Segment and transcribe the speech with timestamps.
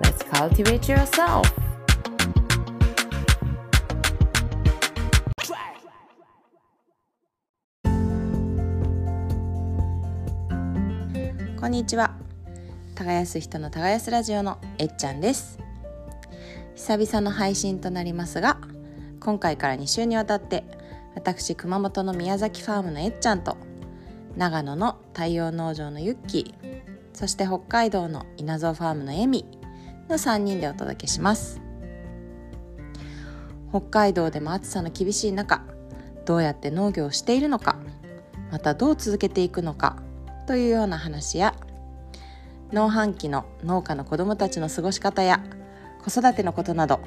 [0.00, 1.42] let's cultivate yourself.
[11.58, 12.16] こんにちは
[12.94, 15.58] 耕す人の耕すラジオのえっちゃんです。
[16.74, 18.58] 久々の配信となりますが
[19.20, 20.64] 今回から2週にわたって
[21.14, 23.58] 私熊本の宮崎ファームのえっちゃんと
[24.36, 26.80] 長野の太陽農場のユッキー
[27.12, 29.44] そして北海道の稲造ファームのエミ
[30.10, 31.60] の3人でお届けします。
[33.70, 35.62] 北海道でも暑さの厳しい中
[36.26, 37.76] どうやって農業をしているのか
[38.50, 39.96] またどう続けていくのか
[40.48, 41.54] というような話や
[42.72, 45.40] 農繁期の農家の子どもたちの過ごし方や
[46.04, 47.00] 子育てのことなど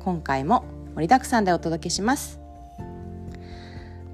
[0.00, 2.40] 今回も盛りだくさんでお届けします。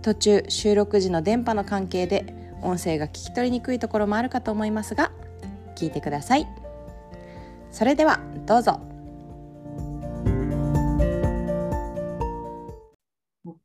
[0.00, 5.12] 途中収録時の電波の関係で音声が聞き取りにくいところもあるかと思いますが
[5.76, 6.61] 聞いてください。
[7.72, 8.80] それではどうぞ。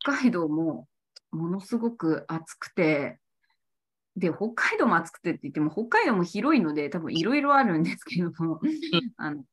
[0.01, 0.87] 北海道も
[1.31, 3.19] ものすごく暑くて、
[4.15, 8.61] で、北海道も暑くてって言っても、北海道も広いので、多分いろいろあるんですけども、
[9.17, 9.43] あの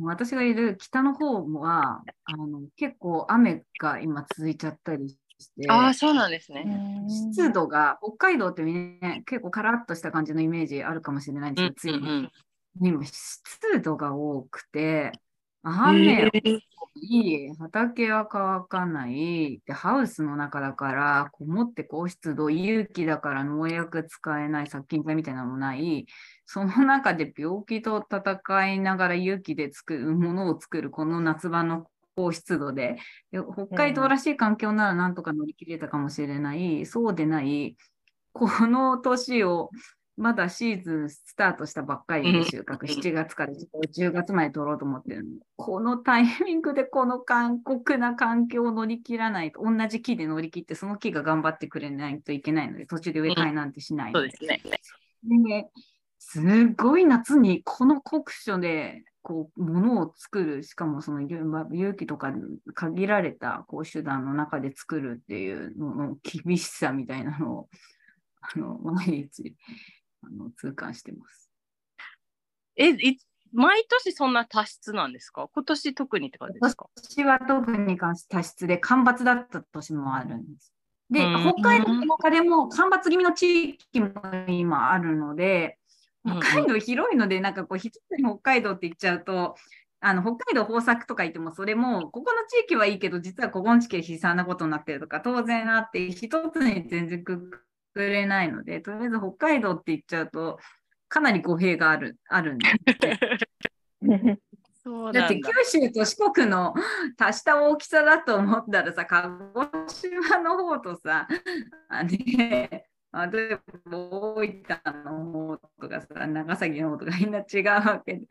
[0.00, 5.16] 私がいる北の方はあの結構雨が今続いちゃったりし
[5.60, 7.04] て、ああ、そうなんですね。
[7.32, 12.32] 湿度が北海道ってね、結構カラッとした感じのイメージあるかもしれないんですけど、ついに、うん
[12.80, 15.12] 今湿度が多くて、
[15.62, 16.30] 雨
[17.00, 19.60] いい、畑は乾かない。
[19.66, 26.06] で、ハウスの中だから、こもって高湿度、有機だから農薬使えない、殺菌剤みたいなのもない。
[26.44, 32.98] その中で病気と戦いながら有機で作るものを作る、この夏場の高湿度で、
[33.30, 37.76] で北海道らしい環境ならなんとか乗り切れたかもしれない、そうでない、
[38.32, 39.70] この年を、
[40.18, 45.24] まだシーズンスタートしたばっかりで収穫、7月から10月まで取ろうと思ってる
[45.56, 54.12] このタイミングでこの過酷な環境を乗り切らないと、同じ木で乗り切って、その木が頑張ってくれないといけないので、途中で植え替えなんてしない。
[54.12, 54.60] そうですね。
[55.22, 55.70] で
[56.18, 62.34] すごい夏にこの酷暑でこう物を作る、しかもその勇気とか
[62.74, 67.68] 限られたこう手段の中で作るっていうのの厳しさみたいなのを
[68.40, 69.54] あの毎日
[70.22, 71.50] あの痛感してます。
[72.76, 73.18] え、い
[73.52, 75.48] 毎年そんな多湿なんですか？
[75.54, 76.86] 今年特にって感じですか？
[76.96, 80.72] 私は特に関して多湿で干ばつだった年もあるんです。
[81.10, 84.12] で、うん北海道の中でも干ばつ気味の地域も
[84.48, 85.78] 今あるので、
[86.24, 89.54] うん北海道広いので、なんかこう、一つに北海道って言っちゃうと、
[90.00, 97.62] あの北海道豊作とか言っても、それも、ここの地域はいいけど、実はここの地域は悲惨なことになってるとか、当然あって、一つに全然く
[97.98, 100.58] くれないので、とりあえず北海道って言っちゃうと、
[101.08, 103.18] かなり語弊があるあるんですって。
[104.84, 106.72] そうだって九州と四国の
[107.18, 109.28] 足した大きさだと思ったらさ、鹿
[109.88, 111.26] 児島の方とさ、
[111.88, 118.26] あね、あ例えば大分の方とかさ、長崎の方とかみんな違うわけで。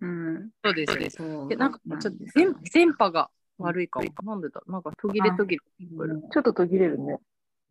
[0.00, 1.10] うん、そうですね。
[1.10, 4.06] そうえなんかちょっとです電電波が悪いかも。
[4.24, 4.60] なんでだ？
[4.66, 7.18] なんか途切れ途切れちょっと途切れるね。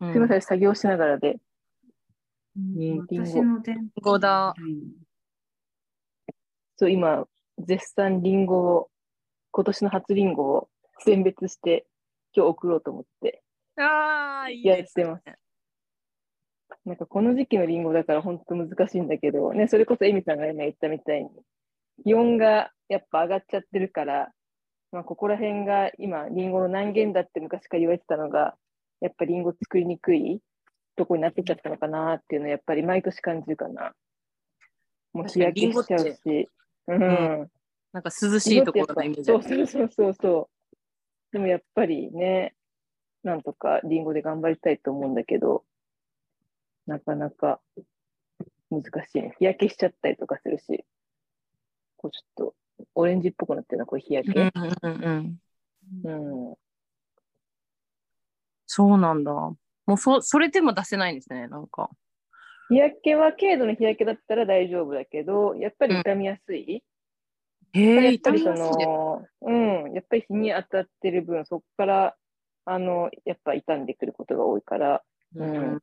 [0.02, 0.12] うん。
[0.12, 1.38] すみません、作業しながらで。
[2.58, 2.74] うん。
[2.78, 3.06] リン
[4.02, 5.12] ゴだうん
[6.82, 7.28] そう、今、
[7.60, 8.90] 絶賛リンゴを、
[9.52, 10.70] 今年の初リンゴを
[11.06, 11.86] 選別して、
[12.36, 13.44] 今日送ろうと思って。
[13.78, 15.24] ああ、いいやってます。
[16.86, 21.30] なんかこの時期のリンゴだから本当難しいんだけど、ね、それこそエミさんが今言ったみたいに、
[22.04, 24.32] 気温がやっぱ上がっちゃってるから、
[24.92, 28.56] まあ、ここら辺が今、リンゴの難限だって昔から言われてたのが、
[29.02, 30.40] やっぱリンゴ作りにくい
[30.96, 33.94] とこになってきちゃったのかなっていうのは、やっぱり毎年感じるかな。
[35.14, 36.50] もう日焼けしちゃう確し。
[36.88, 37.52] うん。
[37.92, 39.68] なんか涼しいところのイメージあそうる。
[39.68, 40.50] そうそうそうそ
[41.32, 41.34] う。
[41.34, 42.54] でもやっぱりね、
[43.24, 45.64] なんとかリンゴで頑張りたいと思うんだけど、
[46.88, 47.62] なかなか
[48.70, 49.36] 難しいね。
[49.38, 50.86] 日焼けしちゃったりとかするし、
[51.98, 52.56] こうちょっと
[52.96, 54.40] オレンジっぽくなってるのはこれ日焼け。
[54.40, 54.52] うん
[54.82, 55.40] うん
[56.04, 56.50] うん。
[56.50, 56.56] うん。
[58.74, 59.34] そうなんだ。
[59.34, 61.90] もうそそれでも出せないんですね、なんか。
[62.70, 66.82] 日焼けは軽度の日焼けだったら大丈夫だけど、やっぱり傷みやすい。
[67.74, 72.16] へえ、やっぱりその、うん、やっぱり日に当たってる分、そこから、
[72.64, 75.04] あの、やっぱ傷んでくることが多いから、
[75.36, 75.82] うん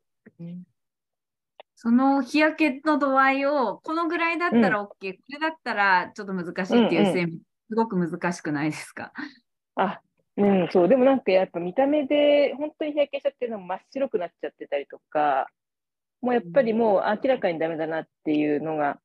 [1.81, 7.39] その日焼けの度合いを、このぐらいだったら OK、これだったらちょっと難しいっていう線、
[7.69, 9.13] すごく難しくないですか？
[9.77, 10.01] あ、
[10.39, 15.49] うん、そう、でもなんかやっぱ見た目で、本当に日焼けしちゃってるのも真っ白くなっちゃってたりとか、
[16.23, 19.01] もうやっぱりもう明らかにダメだなっていうのが、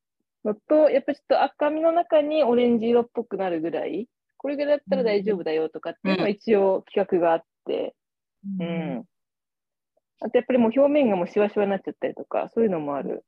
[0.45, 4.07] のと、やっぱちょっと赤みの中にオレンジ色っぽくなるぐらい、
[4.38, 7.95] これぐらいだったら大丈夫だよとかっていうのは一応企画があって、
[8.59, 9.03] うん。
[10.21, 13.25] あとやっぱりもう表面がもうシワシワになっちゃったりとか、そういうのもある。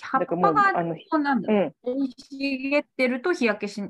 [0.00, 1.74] 葉っぱがあの、こうなんだうん。
[2.16, 3.82] 茂ってると日焼けし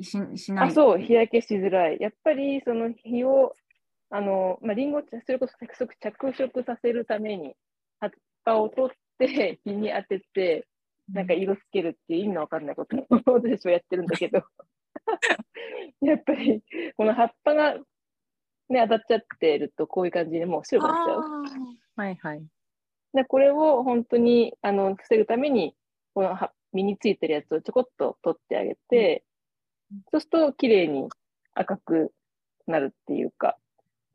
[0.00, 0.68] ししない。
[0.68, 1.98] あ、そう、日焼けしづらい。
[2.00, 3.54] やっぱりその日を、
[4.10, 7.54] あの、まあ、リンゴをそれこそ着色着色させるために、
[8.00, 8.10] 葉っ
[8.44, 10.66] ぱを取って 日に当てて、
[11.12, 13.06] なんか色つけるっていう意味のわかんないことを
[13.40, 14.42] 私はやってるんだけど、
[16.00, 16.62] やっぱり
[16.96, 17.74] この葉っぱが、
[18.68, 21.20] ね、当たっちゃってるとこういう感じでもう白くなっちゃう。
[21.96, 22.46] はいはい。
[23.14, 25.74] でこれを本当にあの防ぐために、
[26.14, 29.24] この葉身についてるやつをちょこっと取ってあげて、
[30.10, 31.08] そうすると綺麗に
[31.54, 32.12] 赤く
[32.66, 33.56] なるっていうか、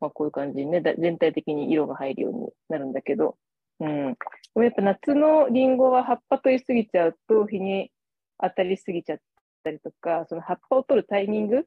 [0.00, 3.36] まあ、こういう感じにね、だ全体的に色が入るようになるんだけど、
[3.80, 4.16] うん。
[4.62, 7.90] やっぱ夏のリンゴは葉っぱ取りすぎちゃうと日に
[8.40, 9.18] 当たりすぎちゃっ
[9.64, 11.64] たりとか、その葉っぱを取るタイミング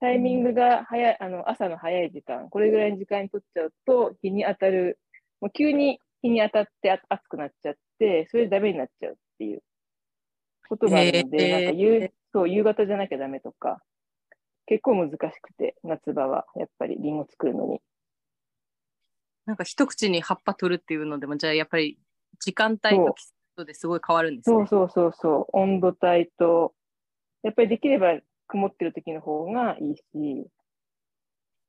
[0.00, 4.98] タイミングが早い、あの、朝の早い時間、これぐらいの時間に取っちゃうと、日に当たる、
[5.40, 9.62] もう急に日に当たってあ暑くなっちゃって、それでダメになっちゃうっていう
[10.68, 13.82] ことがあるので、へーなんか夕、そう、夕方じゃなきゃダメとか、
[14.66, 17.80] 結構難しくて、夏場はやっぱりリンゴ作るのに。
[19.44, 21.98] なんか一口に葉っぱ取るっていうのでも、じゃあやっぱり
[22.38, 23.26] 時間帯と季
[23.56, 24.56] 節ですごい変わるんですね。
[24.56, 26.74] そうそうそうそう、温度帯と、
[27.42, 30.46] やっぱりできれば曇ってる時の方がいいし、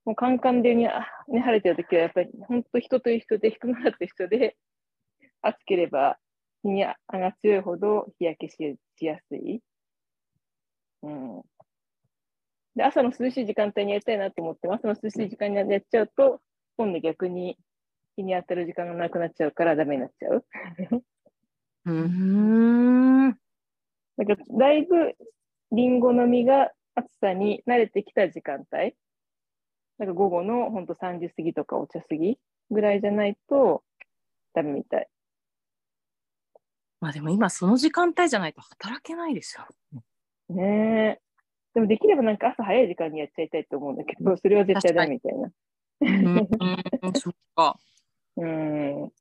[0.05, 4.57] もうカンカンでに、あね、晴れてる時はやっぱり本当人と一緒で、人ならと一緒で、
[5.41, 6.17] 暑ければ
[6.63, 8.55] 日にあが強いほど日焼けし
[8.97, 9.61] しやすい。
[11.03, 11.41] うん。
[12.75, 16.41] で、朝の涼しい時間帯にやりたいなと思っても、朝の涼しい時間にやっちゃうと、
[16.77, 17.57] 今度逆に
[18.15, 20.45] 日に当たる時間がなくなっちゃうからダメになっちゃう。
[21.85, 23.31] うーん。
[24.17, 25.15] だからだいぶ
[25.71, 28.95] リンゴの実が暑さに慣れてきた時間帯、
[29.97, 32.37] なんか午後のほんと3時過ぎとかお茶過ぎ
[32.71, 33.83] ぐらいじゃないと
[34.53, 35.07] ダメみたい。
[36.99, 39.67] まあでも今その時間帯じゃないと働けないですよ。
[40.49, 41.21] ねえ。
[41.73, 45.51] でもできればなんか朝早い時間にやっちゃいたいと思うんだけど、それは絶対ダメみたいな。
[46.01, 47.77] うん、そっか。
[48.37, 49.11] うん。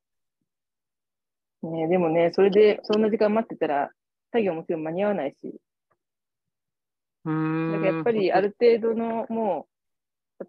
[1.62, 3.90] ねえでもね、それでそんな時間待ってたら
[4.32, 5.60] 作業もちろん間に合わないし、
[7.24, 7.72] うーん。
[7.72, 9.71] だからやっぱりある程度のもう、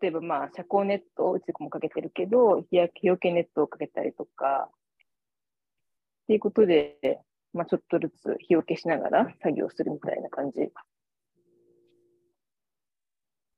[0.02, 7.20] 例えばまあ遮光ネットをうちもかけてるけど、日焼け日よけネットをかけたりとか、っていうことで、
[7.54, 10.70] まあちょっとずつ日よけしながら作業するみたいな感じ。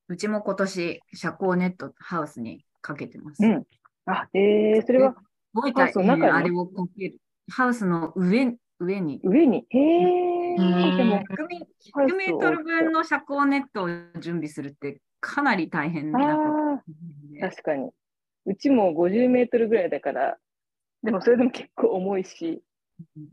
[0.07, 3.43] うちも今年、遮光ネットハウスにかけてます。
[3.43, 3.63] うん。
[4.05, 5.17] あ、えー、それはす
[5.53, 7.17] ごい大ハウあれをかける。
[7.51, 9.19] ハウスの上上に。
[9.23, 11.57] 上に、へえうんでも、100メ
[11.93, 13.87] ハウスを100メートル分の遮光ネットを
[14.19, 16.83] 準備するってかなり大変あなこ
[17.41, 17.89] と確かに。
[18.45, 20.37] うちも50メートルぐらいだから、
[21.01, 22.61] でもそれでも結構重いし、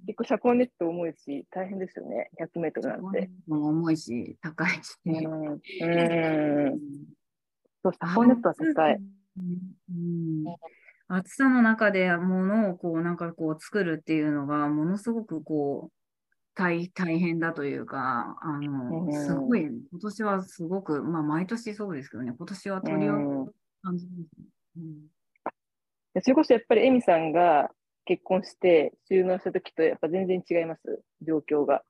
[0.07, 3.31] 結構遮光ネット重いし、大変ですよね、100メートルなんて。
[3.47, 4.97] も重いし、高いし。
[5.05, 5.27] うん。
[5.27, 6.81] うん。
[7.83, 8.95] そう、遮光ネットは高い。
[9.39, 10.57] うん
[11.09, 16.02] 暑さの中でものをこうなんかこう作るっていうのがものすごくこう
[16.55, 23.49] 大大変だというか、あの、うんすごい、今年はすごく、まあ毎年そうですけどね、今年は取りうんを
[23.83, 24.47] 感じますね。
[24.77, 25.07] うん。
[26.15, 27.71] でそれこそやっぱりエミさんが
[28.05, 31.83] 結婚して収納した時とやっぱ全然違います、状況が。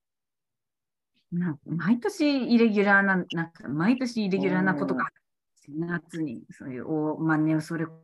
[1.67, 5.09] 毎年イレギュラーな、なんか毎年イレギュラーなことが、
[5.69, 7.95] 夏に、そういう、おまあね、それこ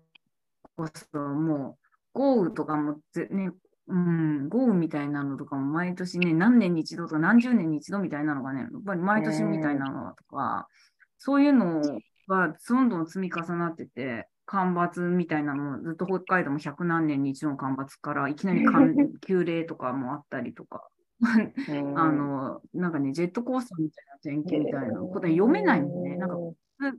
[1.13, 1.79] そも
[2.15, 3.53] う、豪雨とかもぜ、ね、
[3.89, 10.69] うん、豪雨みたいなのとかも毎年ね、何年に一度とか何十年に一度みたいなのがね、やっぱり毎年みたいなのとか、
[11.17, 11.81] そういうの
[12.29, 20.89] がどんどん積み重なってて、干ばつみたいなのもずっと北海道も百何年に一度の干ばつからいきなり寒 急冷とかもあったりとか、
[21.21, 26.17] うんあの、なんかね、ジェットコースターみたいな天気みたいなことは読めないもんね。
[26.17, 26.37] なんか、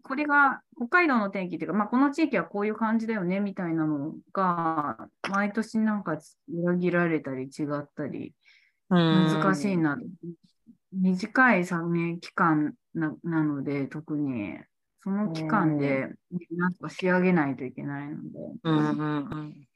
[0.04, 6.18] これが北海道の天気っていうか、まあ、この地域はこういう感じだよねみたいなのが、毎年なんか
[6.50, 8.34] 裏切られたり違ったり
[8.90, 9.98] 難しいな。
[10.92, 14.58] 短いさ、ね、期間ななので、特に、
[15.02, 16.10] その期間で、
[16.52, 18.40] なんとか仕上げないといけないので。
[18.64, 19.68] うんうんうん。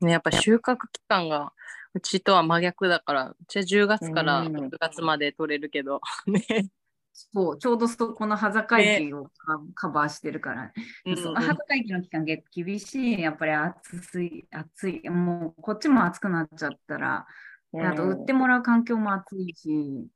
[0.00, 1.52] ね、やっぱ収穫期間が
[1.98, 4.52] うちとは真逆だから、うちは10月からうん。
[4.52, 6.40] 6月まで取れるけど、ね。
[7.12, 8.76] そう、ちょうどそこの端境
[9.08, 10.72] 期をカカバーしてるから、
[11.04, 17.26] うんその端境期の期間厳しい、やっぱり暑い、暑い、もうこっちも暑くなっちゃったら、
[17.72, 20.08] であと売ってもらう環境も暑いし、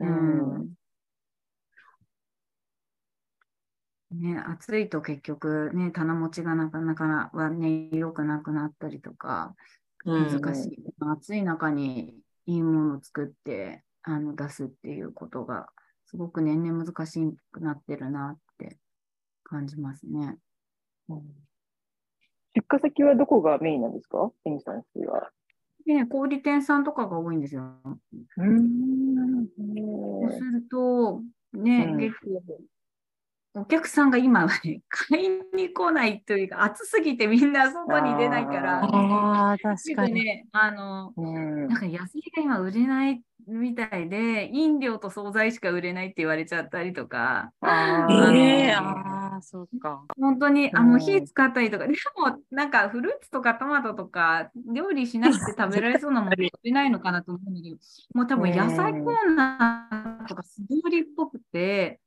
[0.00, 0.62] ううん。
[0.62, 0.74] ん。
[4.10, 10.78] ね、暑いと結局ね、棚持ちがなかなかはね、良くなくなったりとか、うん難しい。
[11.00, 12.14] 暑い中に
[12.46, 15.68] いいものを作ってあの出すっていうことが、
[16.06, 17.20] すごく年々難し
[17.52, 18.78] くなってるなって
[19.44, 20.36] 感じますね。
[21.08, 21.22] うん
[22.54, 24.32] 出荷先はどこがメインなんですか？
[24.44, 25.30] エミさんちは。
[25.86, 27.62] で、小売店さんとかが多いんですよ。
[27.84, 29.46] うん。
[30.22, 32.42] そうすると、ね、うん結構、
[33.60, 40.14] お客さんが今はね、買いに来ないというか、暑すぎてみんな外に出ないから、ああ、確かに。
[40.14, 48.36] でね、あの、うんなんか野菜が今売れないみたいで、飲料と惣菜しか売れないって言われちゃったりとか、あえー
[48.70, 50.04] えああ、そうか。
[50.20, 57.76] 本当にあうんの火使ったりとか、でもなんかフルーツとかトマトとか料理しなくて食べられそうなもの売れないのかなと思うんだけど、
[58.14, 62.00] もう多分野菜コーナーとか素通りっぽくて、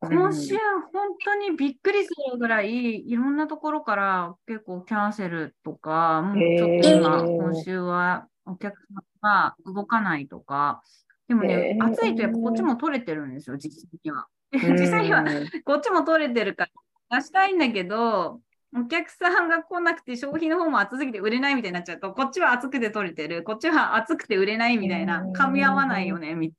[0.00, 0.54] 今週
[0.92, 10.82] 本当にびっくりするぐらいいろんなところから結構キャンセルとか、もうちょっと今、今週はお客さんが動かないとか、
[11.28, 14.26] でもね暑いとやっぱこっちも取れてるんですよ、実際には。
[14.52, 14.60] うん。
[14.78, 15.24] 実際には
[15.64, 16.68] こっちも取れてるか
[17.10, 18.40] ら出したいんだけど、
[18.74, 26.52] お客さんが来なくて消費の方も暑すぎて売れないみたいになっちゃうと、こっちは暑くて取れてる、こっちは暑くて売れないみたいなう、ん噛み合わないよね、みっ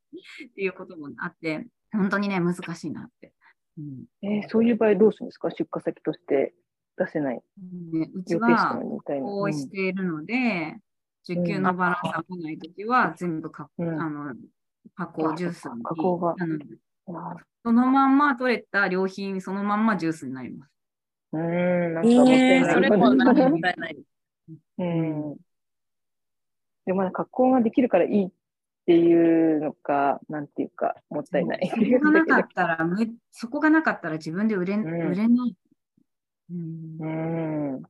[0.55, 1.67] ていうこともあって、
[1.97, 3.33] 本当にね、難しいなって。
[3.77, 5.49] うんえーそういう場合どうするんですか？
[5.51, 6.53] 出荷先として
[6.97, 7.35] 出せない
[7.93, 9.25] ねうちはのにみたいな。
[9.25, 10.77] こうしているので、
[11.29, 14.33] 受給のバランスが来ないときは、全部か、うんあの
[14.95, 16.57] 加工ジュースに加工があのう
[17.11, 20.71] んあそのまんま取れた良品、そのまんまジュースになります。
[21.33, 22.73] ーうん、なんかもっない。
[22.73, 23.97] それもなんかもったいない。
[24.79, 25.37] うん。
[26.85, 28.29] でもまだ格好ができるからいいっ
[28.87, 31.69] ていうのか、なんていうか、もったいない。
[31.69, 35.55] そこがなかったら、むそこがなかったら自分で売れ,、ん売れない。
[36.51, 37.83] うんうん。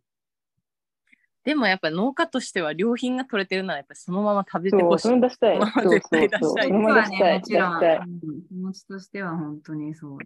[1.43, 5.15] でもやっぱ農家としては良品が取れてるならやっぱりそのまま食べてそう、ほしいそ。
[5.15, 5.59] の出したい。
[5.59, 6.49] まあそうそう絶対出そう。
[6.49, 7.39] したいそのまま出したい。
[7.39, 7.97] もちろん、出したい。
[7.97, 10.17] うん気持ちとしては本当にそう。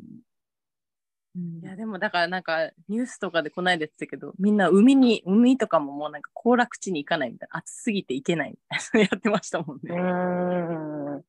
[1.35, 9.95] うんいやでもだからなんかニュースとかでこないだ言ってたけどみんな海に海とかももうなんか行楽地に行かないみたいな暑すぎて行けないみたいな やってましたもんね。
[9.95, 11.23] うん。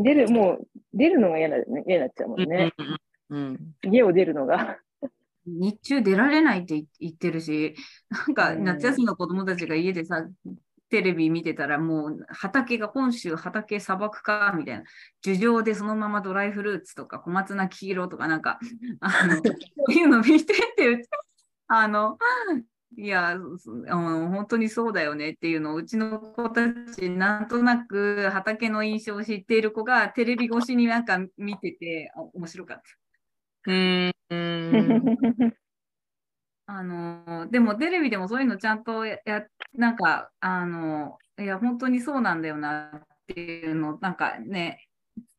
[0.00, 2.72] 出る、もう、出るのが嫌な、ね、嫌になっちゃうもんね。
[2.78, 2.96] うん
[3.32, 4.78] うん家を出るのが。
[5.46, 7.74] 日中出られないって言ってるし、
[8.08, 10.26] なんかうん夏休みの子供たちが家でさ、
[10.90, 14.84] テレビ見てたらもう畑が本州畑砂漠かみたいな、
[15.22, 18.58] 樹上でそのままドライフルーツとか小松菜黄色とかなんか、
[19.00, 19.42] あのそ
[19.88, 21.08] ういうの見てって
[21.68, 22.18] あの、
[22.96, 32.82] いや、そあの本当にそうだよねっていうのをうちの子たちなんとなく畑の印象を知っている子がテレビ越しになんか見ててあ面白かっ
[33.64, 33.70] た。
[33.70, 34.12] うん。
[34.30, 35.54] うん
[36.72, 44.86] あのでもテレビでもそういうのちゃんとや、やなんか、あの、いや、本当にそうなんだよなっていうのを、なんかね、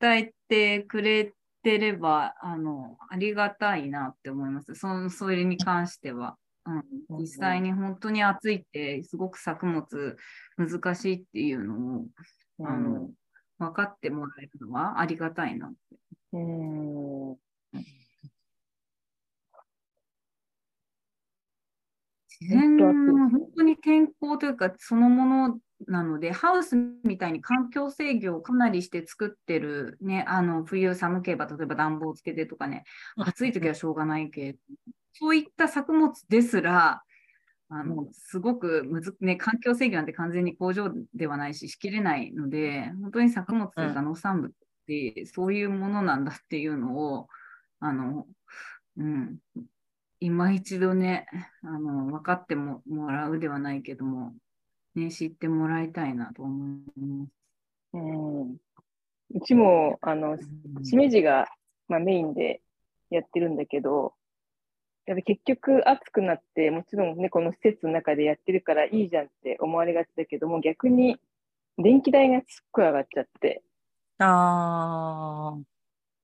[0.01, 1.31] 伝えてくれ
[1.63, 4.75] てれば、あの、ありがたいなって思います。
[4.75, 6.35] そそれに関しては。
[6.65, 10.17] うん、実際に本当に暑いって、すごく作物
[10.57, 12.05] 難しいっていうのを、
[12.65, 13.09] あの、
[13.57, 15.97] 分かってもらえるのはありがたいなって。
[16.33, 17.37] うん。
[22.41, 32.83] 自然本当暑いの本当に天候というかそのものなので、ハウスみたいに環境制御をかなりして作ってる、ね、あの冬寒ければ例えば暖房をつけてとかね、
[33.17, 34.59] 暑い時はしょうがないけど、
[35.13, 37.03] そういった作物ですら、
[37.69, 44.53] あのすごくむず、ね、環境制御なんて完全に工場ではないし、しきれないので、本当に作物というか農産物っ
[44.87, 47.27] てそういうものなんだっていうのを、
[47.79, 48.27] あの、
[48.97, 49.37] うん、
[50.21, 51.25] 今一度ね、
[51.63, 54.33] あの、分かってももらうではないけども、
[54.93, 57.29] ね、知ってもらいたいなと思います。
[57.93, 58.51] うん。
[58.51, 60.37] うちも、あの、
[60.83, 61.47] しめじが、
[61.87, 62.61] まあ、メインで
[63.09, 64.13] やってるんだけど、
[65.07, 71.17] やっぱ結局暑くなって、もちろんね、この施設の中でやってるからいいじゃんって思われがちだけども、逆に
[71.79, 73.63] 電気代がすっごい上がっちゃって、
[74.19, 75.59] ああ。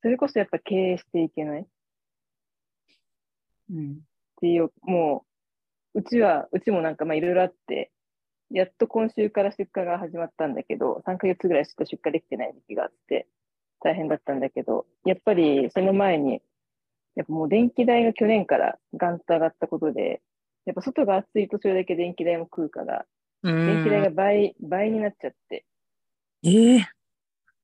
[0.03, 1.65] それこそやっぱ経営していけない
[3.71, 4.01] っうん。
[4.41, 5.25] ていう、も
[5.93, 7.91] う、うちは、うちもなんかまあいろいろあって、
[8.49, 13.27] やっと今週から出荷が始まったんだけど、3ヶ月ぐらいしか出荷できてない時期があって、
[13.81, 16.41] 大変だったんだけど、やっぱりその前に、
[17.15, 20.21] やっぱもう電気代が去年からガンと上がったことで、
[20.65, 23.05] やっぱ外が暑いとそれだけ電気代も食うから、
[23.43, 25.65] 電気代が倍、倍になっちゃって。
[26.43, 26.96] ええ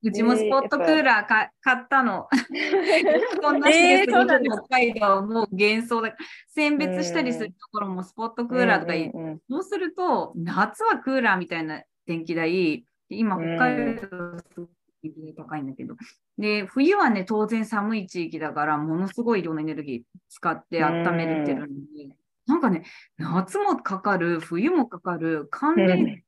[0.04, 2.28] うちもスポットクーラーか買ったの。
[3.42, 6.16] こんなしえーですそうなんです北海道もう幻想だ。
[6.48, 9.08] 選別したりするところもスポットクーラーとかいい。
[9.08, 15.96] うんうんうんそうすると、夏はクーラーみたいな電気代、今、北海道すごい高いんだけど、
[16.38, 22.84] で、冬はね、当然寒い地域だから、ものすごい量のエネルギー使って温めれてるんで、なんかね、
[23.18, 26.24] 夏もかかる、冬もかかる、寒冷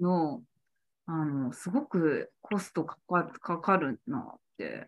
[0.00, 0.42] の、
[1.12, 4.86] あの、すごくコストかかかかるなって、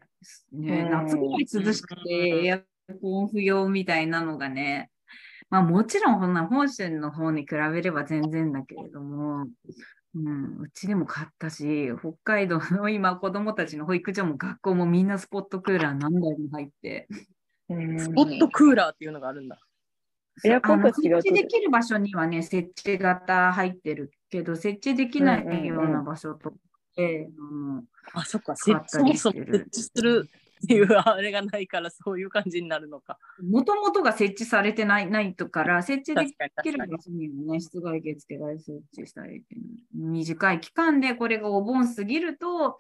[0.52, 0.90] ね、うん。
[0.90, 2.62] 夏ぐらい涼しくて、エア
[3.00, 4.92] コン不要みたいなのがね、
[5.50, 9.48] まあもちろんこんな本州の方に比べれば全然だけれども、
[10.14, 17.08] うん、うちでも買ったし、北海道の今子供たちの保育所も学校もみんなスポットクーラー何台も入って、
[17.68, 17.98] うん。
[17.98, 19.58] スポットクーラーっていうのがあるんだ。
[20.44, 26.56] エアコン設置できる場所にはね、設置型入ってるけど、設置できないような場所とか
[26.96, 27.28] で、
[28.14, 28.54] あ、そっか。
[28.54, 30.28] 使ったそも設置する
[30.64, 33.18] っていうあれがないからそういう感じになるのか。
[33.42, 39.56] もともとが設置されてないないとから、設置できる場所にもね、室外機付けられ設置したりって
[39.94, 42.78] 短い期間でこれがお盆過ぎると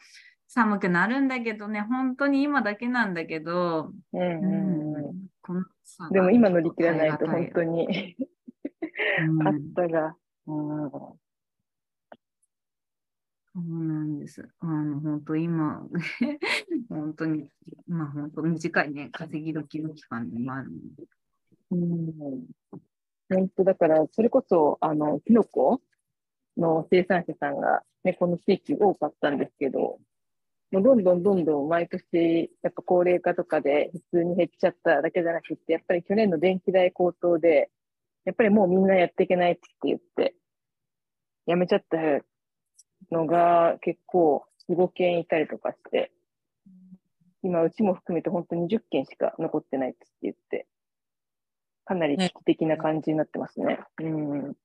[0.48, 4.94] 寒くなるんだけどね、本当に今だけなんだけど、うんうん。
[4.94, 5.14] うん。
[5.40, 5.64] この
[6.10, 8.16] でも今乗り切らないと本当に
[9.28, 10.16] うん暑さが。
[10.46, 10.90] うん
[13.54, 14.48] そうなんです。
[14.60, 15.86] あの、本当今、
[16.88, 17.50] 本当に、
[17.86, 21.06] まあ本当短いね、稼ぎ時の期間でもあるので。
[21.72, 22.46] うん
[23.28, 25.82] 本当だから、それこそ、あの、キノコ
[26.56, 30.00] の生産者さんが、ね、この地域多かったんですけど、
[30.72, 37.70] もうどんどんどんどん毎年、やっぱ高齢化とかで普通に減っちゃっただけじゃなくて、やっぱり去年の電気代高騰で、
[38.24, 40.34] やっぱりもうみんなやっていけないって言って、
[41.46, 41.98] やめちゃった
[43.14, 46.10] のが結構、5件いたりとかして、
[47.42, 50.66] 今うちも含めて本当に10件しか残ってないって言って、
[51.84, 53.80] かなり危機的な感じになってますね。
[54.00, 54.56] うん。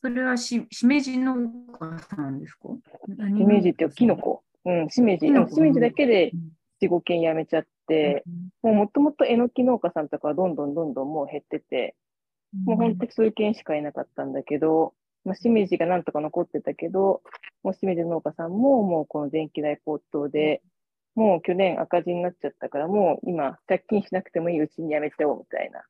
[0.00, 1.34] それはし、しめじ農
[1.78, 2.68] 家さんですか？
[3.36, 4.42] しめじっていうかキノコ。
[4.64, 5.26] うん、しめじ。
[5.26, 6.52] キノコしめじだけでうん。
[6.80, 8.22] 4、5件やめちゃって、
[8.62, 11.96] もうもともとえのき農家さんとかはどんどんどんどんもう減ってて、
[12.64, 17.22] もう本当に数件しかいなかったんだけど、まあ、しめじがなんとか残ってたけど、
[17.64, 20.62] もうしめじ農家さんももうこの電気代高騰で、
[21.16, 25.82] もう去年赤字になっちゃったから、もう今借金しなくてもいいうちにやめちゃおうみたいな。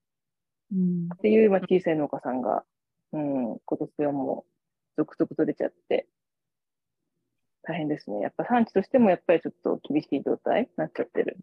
[0.73, 1.09] うん。
[1.14, 2.64] っていう、まあ、小さい農家さんが、
[3.12, 4.44] うん、今年はも
[4.97, 6.07] う続々と出ちゃって、
[7.62, 8.21] 大変ですね。
[8.21, 11.37] やっぱ産地としてもやっぱりちょっと厳しい状態になっちゃってる。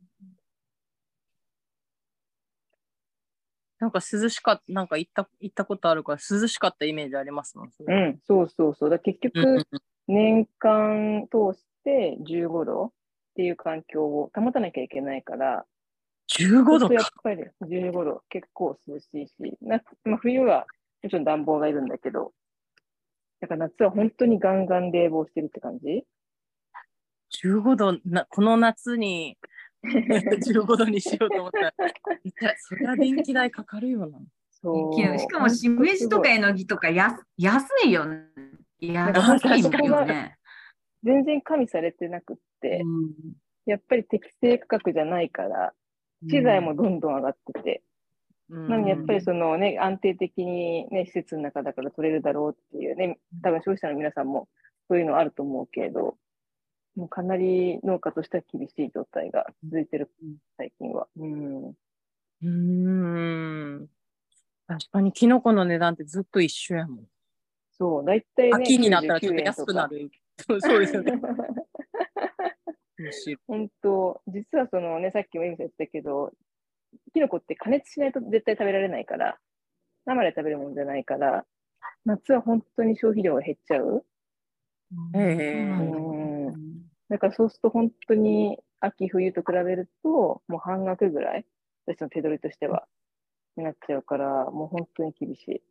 [3.79, 7.71] なんか涼しかった、なんか行った行ったことあるから涼しかったイメージありますもん。
[7.87, 8.89] うん、そうそうそう。
[8.89, 9.67] だ結うん局、
[10.07, 12.91] 年間通して15度っ
[13.35, 15.65] ていう環境を保たなきゃいけないから、
[16.27, 17.11] 15度やっか。
[17.23, 20.65] ぱり15度結構涼しいし、夏まあ、冬は
[21.05, 22.31] もちろん暖房がいるんだけど、
[23.39, 26.03] だから夏は本当にガンガン冷房してるって感じ
[27.43, 29.37] ？15度な、この夏に
[29.85, 31.73] 15度にしようと思ったら、
[32.57, 34.17] そりゃ電気代かかるよな。
[34.49, 35.19] そう。
[35.19, 38.25] しかもしめじとかえのきとかやす安いよね。
[38.79, 40.37] 安いよね。
[41.03, 42.81] 全然加味されてなくって、
[43.67, 45.71] やっぱり適正価格じゃないから、
[46.27, 47.94] 資材もどんどん上がってて、うん
[48.49, 54.47] なのでやっぱりそのね、安定的にね、施設の中だから取れるだろうっていうね、多分消費者の皆さんも
[54.87, 56.17] そういうのあると思うけれど、
[56.95, 60.11] もうかなり農家としては厳しい状態が続いてる、
[60.57, 61.07] 最近は。
[61.17, 61.69] うん。
[61.69, 62.47] うー
[63.83, 63.87] ん。
[64.67, 67.05] 確かにキノコの値段ってずっと一緒やもん。
[67.71, 69.87] そう、だいたいね、秋になったらちょっと99円安くな。
[69.87, 70.11] る。
[70.61, 71.13] そうですよね。
[73.47, 76.31] 本当、実はそのね、さっきも言ったけど、
[77.13, 79.37] キノコって加熱しないと絶対食べられないから、
[80.05, 81.45] 生で食べるものじゃないから、
[82.05, 84.05] 夏は本当に消費量が減っちゃう。
[85.13, 91.45] うんだからそうすると本当に秋冬と比べると、もう半額ぐらい、
[91.85, 92.87] 私の手取りとしては、
[93.57, 95.61] になっちゃうから、もう本当に厳しい。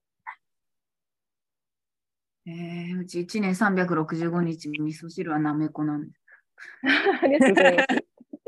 [2.46, 6.20] えー、うち1年365日味噌汁はなめこなんです。
[7.22, 8.04] ありがとうございます。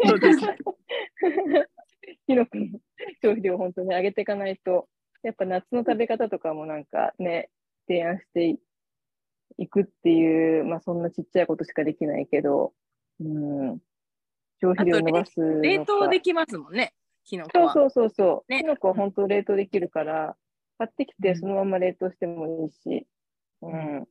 [0.07, 0.57] そうですね。
[2.27, 2.67] キノコの
[3.23, 4.89] 消費量を本当に上げていかないと、
[5.23, 7.51] やっぱ夏の食べ方とかもなんかね、
[7.89, 8.59] 提案して
[9.59, 12.73] いくっていう、まあそんなちっちゃいことしかできないけど、
[13.21, 13.79] うん、
[14.61, 17.73] 消費量を伸ばす冷凍できますもんね、キノコは。
[17.73, 18.53] そうそうそうそう。
[18.53, 20.37] ねキノコは本当冷凍できるから、
[20.79, 23.07] 買ってきてそのまま冷凍してもいいし、
[23.63, 24.09] うん。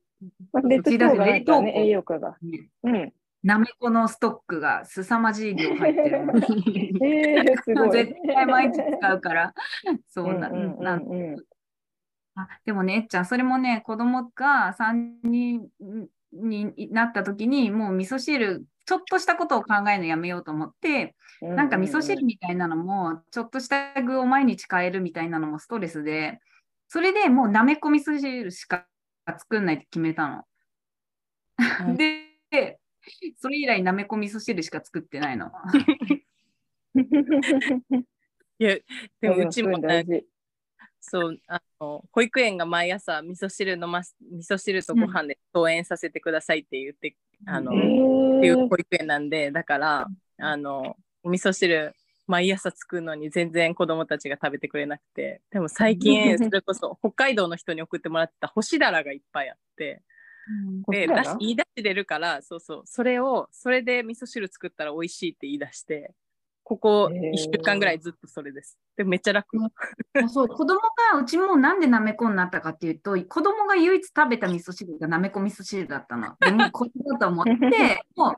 [0.52, 1.44] まあ、冷凍した方がね、
[1.76, 2.36] 栄養価が。
[2.82, 3.12] うん。
[3.46, 6.18] なめこのストックが凄まじい量入ってる。
[7.00, 7.90] えー、すごい。
[7.92, 9.54] 絶対毎日使うから。
[10.08, 11.36] そうな、なん
[12.34, 15.68] あでもね、えっちゃん、それもね、子供が3人
[16.32, 26.40] になった時に、もう味噌汁、ちょっとしたことを考えるのやめようと思って、なんか味噌汁みたいなのも、ちょっとした具を毎日変えるみたいなのもストレスで、
[26.88, 28.86] それでもうなめこ味噌汁しか
[29.38, 30.44] 作んないって決めたの。
[31.86, 32.80] うんで、
[33.38, 35.50] それ以来なめこ味噌汁しか作ってないの。
[38.58, 38.76] いや、
[39.20, 39.78] でもうちも
[41.00, 47.16] そうあの、保育園が毎朝味噌汁飲ます、味噌汁とご飯で登園させてくださいって言って、
[47.46, 47.80] あの、えっ
[48.40, 51.94] ていうー保育園なんで、だから、あの、お味噌汁、
[52.26, 60.02] 毎朝作るのに全然子供たちが食べてくれなくて、でも最近、 それこそ北海道の人に送ってもらってた干しだらがいっぱいあって、
[60.88, 66.12] で、干し言い出し出るから、そうそう、それを、それで味噌汁作ったら美味しいって言い出して、
[66.68, 68.76] ここへー1週間ぐらいずっとそれです。
[68.96, 69.56] で、めっちゃ楽。
[69.56, 70.80] あそう子供
[71.12, 76.34] がうちもなんでなめこになったかっていうと子供が唯一食べた味噌汁がなめこ味噌汁だったの。
[76.40, 77.50] でもうこれだと思って
[78.16, 78.34] もう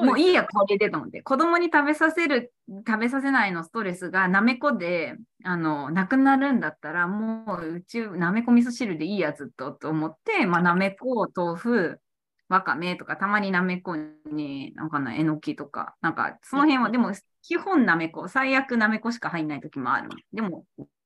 [0.00, 1.22] もういいやこれでと思って。
[1.22, 2.52] 子供に食べさせる
[2.86, 12.00] 食べさせないのストレスがなめこであのなくなるんだったらもううちなめこ味噌汁でいいやずっとと思って、まあ、なめこ豆腐
[12.48, 20.10] わかめとかたまになめこになんかなえのきとかなんかその辺はでも基本なめこ最悪なめこしか入んない時もある。
[20.32, 20.64] でも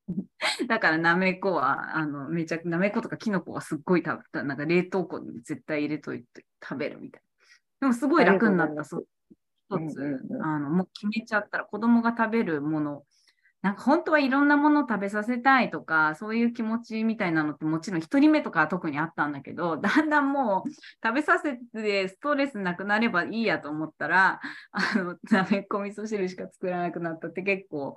[0.69, 7.28] だからなめこはあのめちゃくなめことかきのこはすっごい食べたなんか冷凍庫に絶対入れといて食べるみたいな
[7.81, 8.85] でもすごい楽になった。
[8.85, 9.07] そう。
[9.71, 13.03] 一つ、あのもう決めちゃったら子供が食べるもの。
[13.61, 20.71] なんか本当はいろんなものを食べさせたいとかそういう気持ちみたいなのってもちろん1人目とかは特にあったんだけど だんだんもう
[21.05, 27.97] 食べさせてストレスなくなればいいやと思ったらあのなめっこ味噌汁しか作らなくなったって結構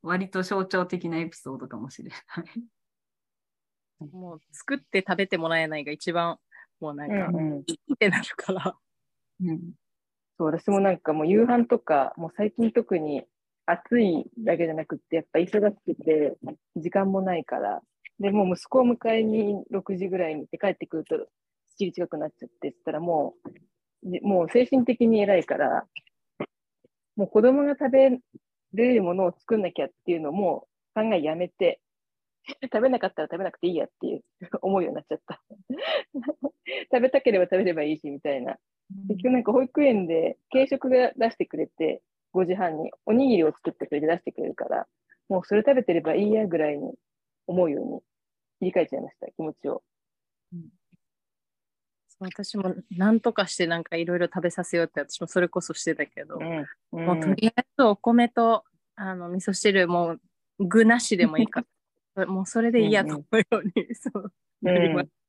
[0.00, 2.18] 割と象徴的なエピソードかもしれない。
[4.12, 6.38] もう作って食べてもらえないが一番
[6.80, 7.58] もうなんか、うんうん。
[7.94, 8.76] ってなるから。
[9.42, 9.72] うん
[10.38, 13.24] そう、私もなんかもう夕飯とか、もう最近特に
[13.66, 16.36] 暑いだけじゃなくて、やっぱ忙しくて、
[16.76, 17.82] 時間もないから、
[18.20, 23.34] で、もう息子を迎えに6時ぐらいに行って帰ってくると、7時近くなっちゃってっったらも
[24.04, 25.86] う、もう精神的に偉いから、
[27.16, 28.10] もう子供が食べ
[28.74, 31.80] れるものを作んなきゃっていうのも考えやめて、
[32.72, 34.22] 食べなかったら食べなくていいやっていう
[34.62, 35.42] 思うようになっちゃった。
[36.92, 38.58] 食べたければ食べればいいしみたいな。
[39.08, 42.02] 結局なんか保育園で軽食が出してくれて、
[42.34, 44.86] 5時半におにぎりを作ってくれて出してくれるから、
[45.28, 46.94] もうそれ食べてればいいやぐらいに
[47.46, 48.00] 思うように
[48.58, 49.82] 切り替えちゃいました、気持ちを。
[52.08, 57.04] そう私も何とかしてなんかいろいろ食べさせようって私もそれこそしてたけど、うん。
[57.04, 60.20] もうとりあえずお米とあの味噌汁もう
[60.58, 61.64] 具なしでもいいか
[62.14, 65.04] ら、 もうそれでいいやと思うように、そううんなります。
[65.04, 65.21] ねうんま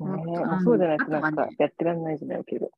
[0.00, 2.70] あそうじゃないとなんかやってらんないじゃないけど。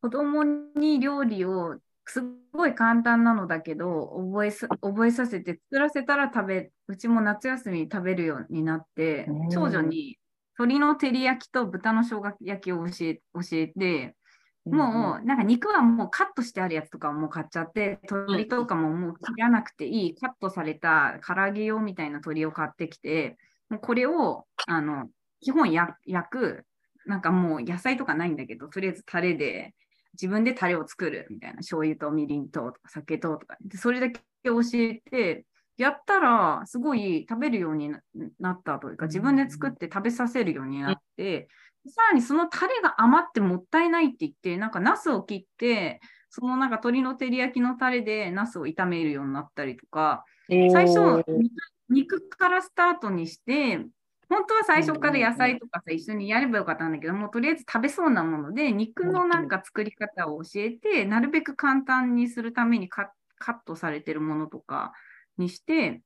[0.00, 2.22] 子供に料理をす
[2.52, 9.48] ごい簡単なのだけど覚えさ覚えさせて作らせたら食べうちも夏休みに食べるようになってうん。
[9.48, 10.18] 長女に
[10.58, 14.16] 鶏の照り焼きと豚の生姜焼きを教え教えて
[14.64, 23.36] もうなんか肉はもうカットしてあるやつとかもう買っちゃって鶏とかももう切らなくていいカットされた唐揚げ用みたいな鶏を買ってきて
[23.70, 25.08] もうこれをあの
[25.42, 26.64] 基本や焼く
[27.04, 29.74] なんかもう野菜とかないんだけどとりあえずタレで
[30.14, 33.56] 自分でタレを作るみたいな醤油とみりんととか酒ととか。
[33.60, 35.44] でそれだけ教えて
[35.76, 38.00] やったらすごい食べるようにな
[38.38, 41.48] なったというか自分で作って食べさせるようになって、
[41.88, 50.24] さらにそのタレが余ってもったいないって言ってなんかナスを切ってそのなんか鶏の照り焼きのタレでナスを炒めるようになったりとか。
[50.48, 51.52] 最初肉
[51.88, 53.86] 肉からスタートにして
[54.32, 64.92] 本当は最初から野菜とかさ、一緒にやればよかったんだけども、とりあえず食べそうなもので、肉のなんか作り方を教えて、なるべく簡単にするためにカカットされてるものとか
[65.36, 66.00] にして、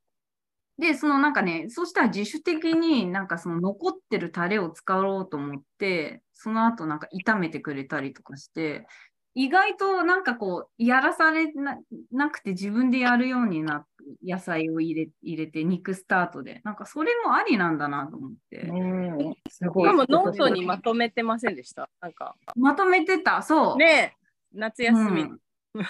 [0.78, 8.86] で、そのなんかね、そしたら自主的になんかその残ってるタレを使おうと思って、その後なんか炒めてくれたりとかして、
[9.38, 11.78] 意外となんかこう、やらされな
[12.10, 13.86] なくて自分でやるようになって、
[14.26, 16.62] 野菜を入れ入れて、肉スタートで。
[16.64, 18.62] なんかそれもありなんだなと思って。
[18.62, 19.84] うん、すごい。
[19.84, 21.90] しかもノートにまとめてませんでした？
[22.00, 23.76] なんか、まとめてた、そう。
[23.76, 25.40] ねえ夏休み、うん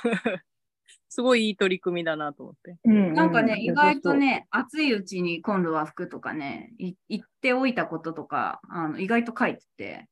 [1.09, 2.77] すごいいい取り組みだなと思って。
[2.85, 4.19] うんなんかね、意外とね。
[4.19, 10.09] ね、暑いうちに今度は服とかね、い言っておいたこととか、あの意外と書いてて、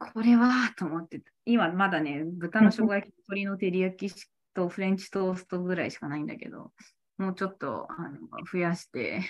[0.00, 6.72] これはと思ってた、今まだね、豚の生姜焼き、鶏の照り焼きとフレンチトーストぐらいしかないんだけど、
[7.18, 8.18] もうちょっとあの
[8.50, 9.20] 増やして、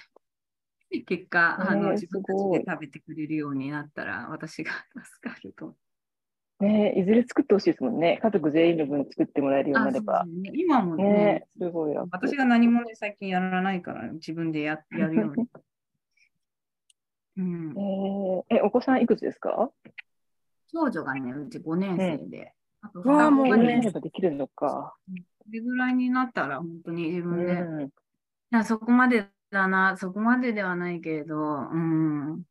[1.06, 4.70] 結果、あのね自分たちで食べてくれるようになったら、私が
[5.04, 5.76] 助かると。
[6.60, 8.20] ねいずれ作ってほしいですもんね。
[8.22, 12.08] 家族全員の分作ってもらえるようになればね今もねねすごい楽。
[12.12, 15.48] 私が何もね、最近やらないから、自分でややるように。
[17.38, 17.70] うん
[18.50, 19.70] え、ーえ、お子さんいくつですか？
[20.72, 24.94] 長女がね、うち5年生で、あと双子がねやればできるのか。
[25.38, 27.56] これぐらいになったら、本当に自う分で、い
[27.86, 27.90] ん。
[28.50, 32.42] やそこまでだな、そこまでではないけれど、うん。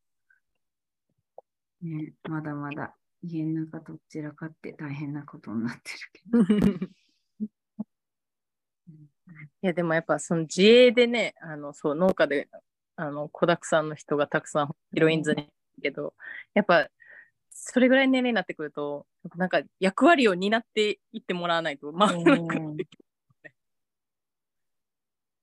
[1.81, 5.91] ね、まだまだ家の中どちらかって大変なことになって
[6.43, 6.89] るけど。
[9.61, 12.49] いやでもやっぱその自営でねあのそう農家で
[12.95, 15.51] あの子だくさんの人がたくさんヒロインズにいる
[15.81, 16.13] けど
[16.53, 16.89] やっぱ
[17.61, 22.77] それぐらいの年齢になってくるとなんか役割を担っていってもらわないとまあなんかうん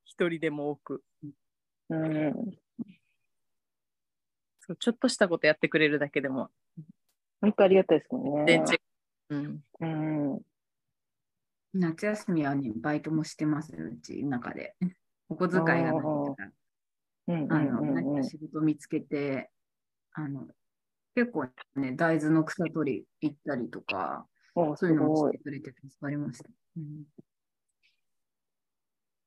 [0.04, 1.02] 一人でも多く
[1.90, 2.32] うん。
[4.60, 6.50] そうちょっとしたことやってくれるだけでも
[7.40, 8.44] 本当ありがたいですもんね。
[8.46, 8.78] 全然、
[9.30, 10.40] うん、うん。
[11.74, 14.74] 夏休みはね、バイトもしてますよ、うち、中で。
[15.28, 16.50] お小遣いがないから。
[17.28, 17.52] うん。
[17.52, 19.50] あの、うんうんうん何か仕事見つけて、
[20.12, 20.46] あの、
[21.16, 25.44] 結構ね、大豆の草取り行ったりとか、そういうのもごいして。
[25.44, 26.50] くれて助かりました。
[26.76, 27.04] うん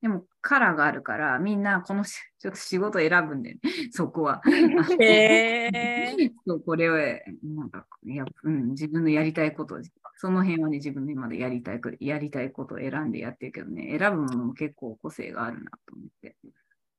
[0.02, 3.58] でも、カラーがあるから、みんなこのし ちょっと仕事選ぶんで、
[3.91, 4.41] そこは。
[5.02, 6.95] へーそうこれを、
[7.43, 9.80] なんか、いや、うん、自分のやりたいことを、
[10.15, 16.38] その辺はね、自分の今までやりたいこやりたいことを選んでやってるけどね、選ぶものも結構個性があるなと思って。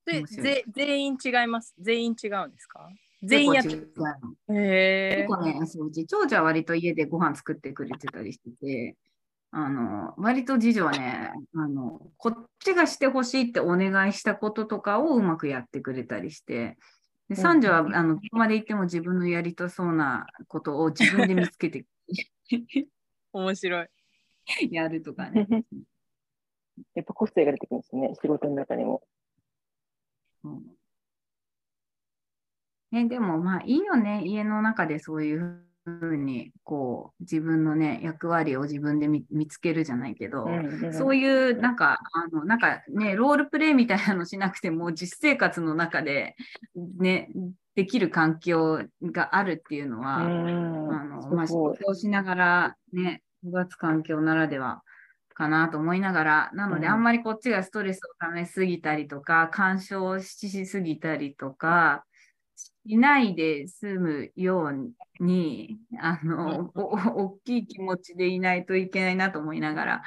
[0.05, 2.87] で全員違います全員違うんですか？
[3.23, 3.71] 全員やって
[4.49, 8.97] へ結構ね、そううち長女は割と家でご飯作ってくれてたりしてて、
[9.53, 16.79] あの、割と次女はね、あの、こっちがしてほしいってお願いしたこととかをうまくやってくれたりして、
[17.29, 21.85] で三女は、あの、どこまで行っても自分のやりたそうなことを自分で見つけて
[23.33, 23.89] 面白い。
[24.71, 25.47] やるとかね。
[26.95, 29.03] やっぱ個性が出てくるんですね、仕事の中にも。
[30.45, 30.49] う。
[30.49, 30.80] ん
[32.91, 40.47] ね、でもまあいいよね、家の中でそういうふうにこう自分のね役割を自分で見見つけるじゃないけど、
[40.93, 46.37] そういいうなんかあのなんかねロールプレイみたいなのしなくても実生活の中で
[46.75, 47.31] ね
[47.75, 51.55] できる環境があるっていうのは、あのまあ、仕。
[51.55, 54.83] 事をしながらね、育つ環境ならでは
[55.35, 56.93] かなと思いながら、なので、うん。
[56.93, 62.05] あんまりこっちがストレスをためすぎたりとか、干渉しすぎたりとか、
[62.91, 64.73] しないで済むよう
[65.23, 70.03] に、あの、大 きい気持ちでいないといけないなと思いながら、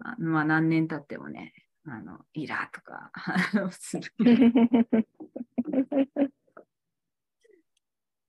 [0.00, 3.12] あまあ、何年経ってもね、あの、イラとか
[3.70, 4.12] する。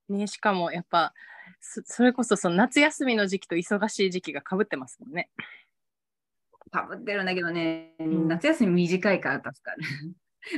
[0.10, 1.16] ね、しかもやっぱ
[1.60, 5.32] そそれこそその夏休みの時期と忙しい時期がかぶってますもんね。
[6.72, 9.82] かぶってるんだけどね、ん夏休み短いから助かる。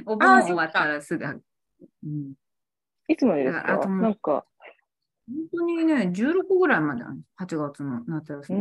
[0.05, 1.25] お盆終わったらすぐ。
[1.25, 1.41] う
[2.05, 2.33] ん
[3.09, 3.87] いつまでですか？
[3.89, 4.45] なんか、
[5.27, 8.59] 本当にね、16ぐらいまである8月の夏休み。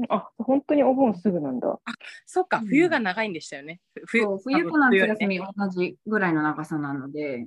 [0.00, 1.78] ん、あ、本当にお盆すぐなんだ。
[2.26, 3.80] そっかうん冬が長いんでしたよね。
[4.06, 7.46] ふそう冬と夏休み同じぐらいの長さなので、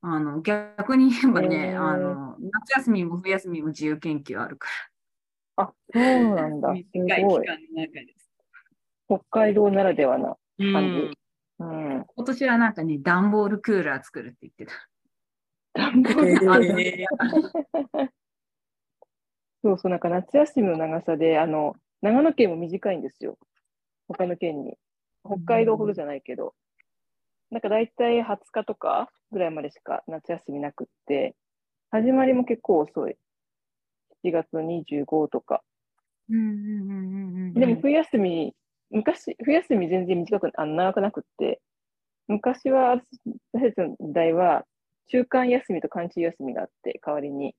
[0.00, 4.68] あの逆に言えばね、あの夏休みも冬休みも自由研究あるか
[5.56, 6.68] あ、そうなんだ。
[6.68, 6.74] ら。
[6.76, 7.02] すごい。
[7.02, 8.30] 短い期間の中です。
[9.06, 11.18] 北海道ならではなう感んじ。
[11.60, 12.04] うん。
[12.16, 14.72] 今年はなんかね、段ボールクーラー作るって言ってた。
[15.74, 17.06] 暖房がへ
[19.62, 23.38] そうそう、なんか夏休みの長さで、あの、長野県も短いんですよ。
[24.08, 24.76] 他の県に。
[25.24, 26.54] 北海道ほどじゃないけど。
[27.50, 31.34] なんか大体20日とかぐらいまでしか夏休みなくって、
[31.90, 33.16] 始まりも結構遅い。
[34.22, 35.62] 7月の25とか。
[36.28, 37.54] うんうんうんうんうん。
[37.54, 38.54] でも冬休み、
[38.90, 41.60] 昔、冬休み全然短く、あの長くなくって、
[42.28, 43.00] 昔は、
[43.52, 44.64] 私たちの時代は、
[45.08, 47.54] 中間休みと寒中休みがあって、代わりに。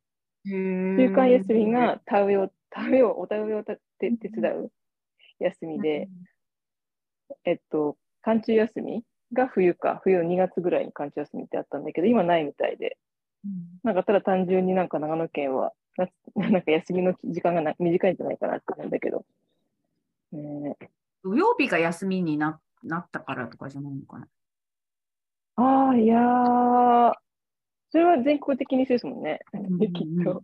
[0.45, 4.71] 中中間休みが田植えを、田植えを、お田植えをた手手伝う
[5.39, 6.09] 休みで、
[7.43, 9.03] えっと、寒中休み
[9.33, 12.97] が冬か、冬の2月ぐらいに寒中休みってあったんだけど、今ないみたいで、
[13.83, 19.25] なんかただ単純になんか長野県は、夏 なんか休みの時間がな短いんじゃないかなって思うんだけど。
[20.31, 20.89] ねえ。
[21.23, 24.27] 土曜日が休みにななったからとかじゃないのかな？
[25.57, 27.13] ああ、いやー、
[27.91, 30.43] それは全国的にそうですもんね、んきっと。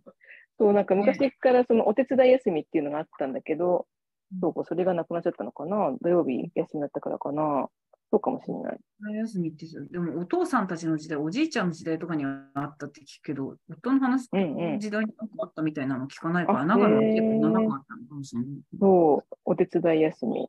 [0.58, 3.86] そう、なんか昔からそのお手伝い休みっていうのがあったんだけど、
[4.32, 5.94] うんそうか、それがなくなっちゃったのかな？
[6.00, 7.68] 土曜日休みだったからかな？
[8.10, 8.78] そうかもしれない。
[9.00, 18.48] 夏休みってさ、でもお父さんたちの時代、おじいちゃんの時代とかにはあったって聞くけど、夫の話、うんうん時代にあったみたいなの聞かないから、あ長野結構長かったのかもしれない。
[18.80, 20.48] そう、お手伝い休み。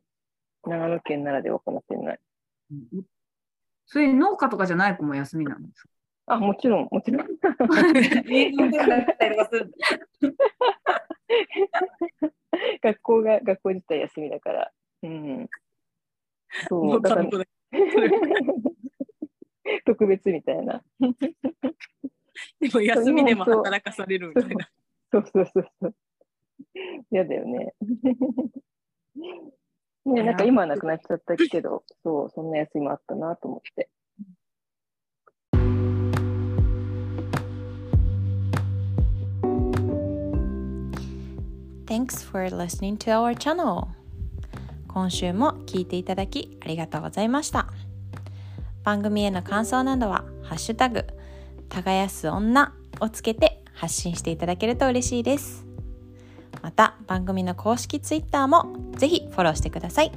[0.66, 2.20] 長野県ならではかもしれない。
[2.72, 3.04] うん
[3.86, 5.86] それ農家とかじゃない子も休みなんです
[6.26, 7.28] あ、もちろん、もちろん。
[12.82, 14.72] 学校が、学校自体休みだから。
[15.04, 15.50] うん。
[16.70, 17.30] そう、だから
[19.86, 20.82] 特別みたいな。
[22.60, 24.70] でも休みでも働かされるみたいな。
[25.12, 25.96] そうそうそうそう。
[27.12, 27.74] 嫌だよね。
[30.06, 33.90] ねなんか今はなくなっちゃったけど、そう、そんな休みもあったなと思って。
[41.94, 43.86] Thanks for listening to our channel.
[44.88, 47.68] 今週も聞いていただきありがとうございました。
[48.82, 51.06] 番組への感想などは、ハッシュタグ、
[51.70, 55.68] 耕す女をつけて発信していただけると嬉しいです。
[56.64, 60.12] また、番組の公式ツイッターもぜひフォローしてください。